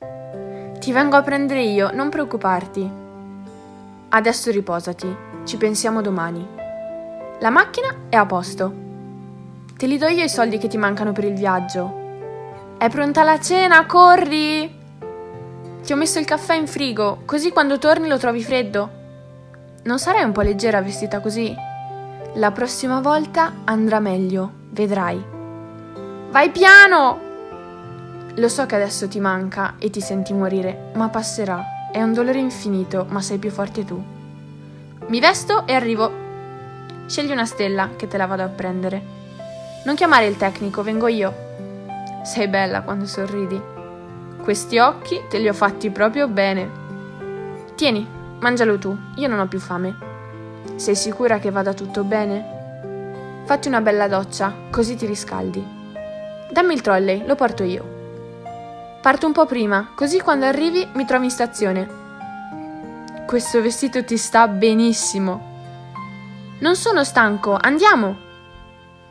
[0.00, 2.90] Ti vengo a prendere io, non preoccuparti.
[4.10, 6.46] Adesso riposati, ci pensiamo domani.
[7.40, 8.72] La macchina è a posto.
[9.76, 12.06] Te li do io i soldi che ti mancano per il viaggio.
[12.78, 14.76] È pronta la cena, corri!
[15.82, 18.90] Ti ho messo il caffè in frigo, così quando torni lo trovi freddo.
[19.84, 21.54] Non sarai un po' leggera vestita così?
[22.34, 25.22] La prossima volta andrà meglio, vedrai.
[26.30, 27.27] Vai piano!
[28.38, 31.90] Lo so che adesso ti manca e ti senti morire, ma passerà.
[31.90, 34.00] È un dolore infinito, ma sei più forte tu.
[35.08, 36.08] Mi vesto e arrivo.
[37.06, 39.02] Scegli una stella che te la vado a prendere.
[39.84, 41.34] Non chiamare il tecnico, vengo io.
[42.22, 43.60] Sei bella quando sorridi.
[44.40, 46.70] Questi occhi te li ho fatti proprio bene.
[47.74, 48.06] Tieni,
[48.38, 49.96] mangialo tu, io non ho più fame.
[50.76, 53.42] Sei sicura che vada tutto bene?
[53.46, 55.66] Fatti una bella doccia, così ti riscaldi.
[56.52, 57.96] Dammi il trolley, lo porto io.
[59.00, 61.88] Parto un po' prima, così quando arrivi mi trovi in stazione.
[63.26, 65.40] Questo vestito ti sta benissimo.
[66.58, 68.16] Non sono stanco, andiamo.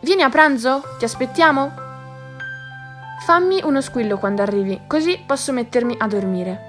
[0.00, 0.82] Vieni a pranzo?
[0.98, 1.72] Ti aspettiamo?
[3.24, 6.60] Fammi uno squillo quando arrivi, così posso mettermi a dormire.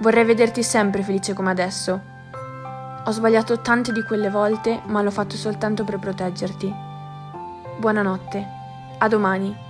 [0.00, 2.00] Vorrei vederti sempre felice come adesso.
[3.04, 6.74] Ho sbagliato tante di quelle volte, ma l'ho fatto soltanto per proteggerti.
[7.78, 8.46] Buonanotte.
[8.98, 9.68] A domani.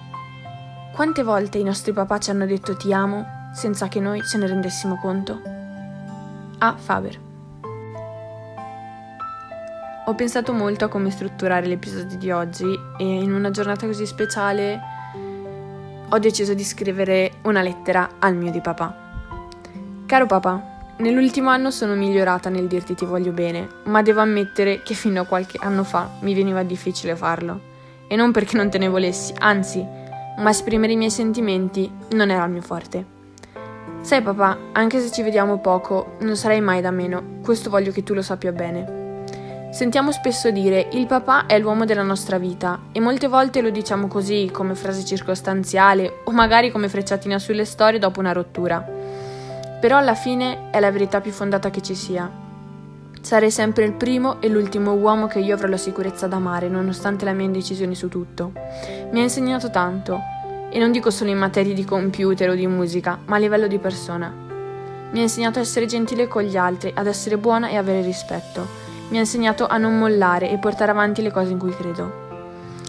[0.92, 3.24] Quante volte i nostri papà ci hanno detto ti amo
[3.54, 5.40] senza che noi ce ne rendessimo conto?
[6.58, 6.76] A.
[6.76, 7.18] Faber.
[10.06, 14.80] Ho pensato molto a come strutturare l'episodio di oggi e in una giornata così speciale
[16.08, 18.94] ho deciso di scrivere una lettera al mio di papà.
[20.06, 24.94] Caro papà, nell'ultimo anno sono migliorata nel dirti ti voglio bene, ma devo ammettere che
[24.94, 27.68] fino a qualche anno fa mi veniva difficile farlo.
[28.08, 29.99] E non perché non te ne volessi, anzi,
[30.38, 33.18] ma esprimere i miei sentimenti non era il mio forte.
[34.00, 38.02] Sai papà, anche se ci vediamo poco, non sarai mai da meno, questo voglio che
[38.02, 38.98] tu lo sappia bene.
[39.70, 44.08] Sentiamo spesso dire il papà è l'uomo della nostra vita e molte volte lo diciamo
[44.08, 48.84] così, come frase circostanziale o magari come frecciatina sulle storie dopo una rottura.
[49.80, 52.39] Però alla fine è la verità più fondata che ci sia.
[53.20, 57.32] Sarei sempre il primo e l'ultimo uomo che io avrò la sicurezza d'amare, nonostante la
[57.32, 58.52] mia indecisione su tutto.
[59.10, 60.18] Mi ha insegnato tanto,
[60.70, 63.78] e non dico solo in materie di computer o di musica, ma a livello di
[63.78, 64.32] persona.
[65.12, 68.66] Mi ha insegnato a essere gentile con gli altri, ad essere buona e avere rispetto.
[69.10, 72.28] Mi ha insegnato a non mollare e portare avanti le cose in cui credo.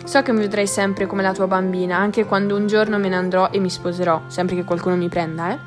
[0.03, 3.15] So che mi vedrai sempre come la tua bambina, anche quando un giorno me ne
[3.15, 5.57] andrò e mi sposerò, sempre che qualcuno mi prenda, eh?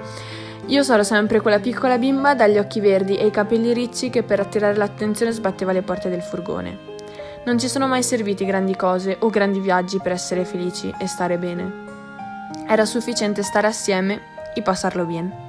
[0.69, 4.41] Io sarò sempre quella piccola bimba dagli occhi verdi e i capelli ricci che per
[4.41, 6.93] attirare l'attenzione sbatteva le porte del furgone.
[7.45, 11.37] Non ci sono mai serviti grandi cose o grandi viaggi per essere felici e stare
[11.37, 11.71] bene.
[12.67, 14.21] Era sufficiente stare assieme
[14.55, 15.43] e passarlo bene.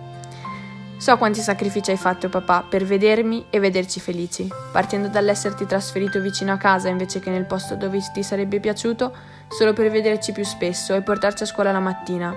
[0.98, 6.52] So quanti sacrifici hai fatto, papà, per vedermi e vederci felici, partendo dall'esserti trasferito vicino
[6.52, 9.16] a casa invece che nel posto dove ti sarebbe piaciuto,
[9.48, 12.36] solo per vederci più spesso e portarci a scuola la mattina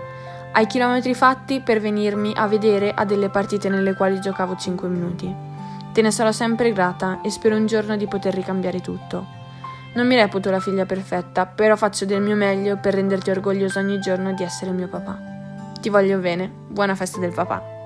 [0.53, 5.35] ai chilometri fatti per venirmi a vedere a delle partite nelle quali giocavo 5 minuti.
[5.93, 9.27] Te ne sarò sempre grata e spero un giorno di poter ricambiare tutto.
[9.95, 14.01] Non mi reputo la figlia perfetta, però faccio del mio meglio per renderti orgoglioso ogni
[14.01, 15.19] giorno di essere mio papà.
[15.81, 17.78] Ti voglio bene, buona festa del papà.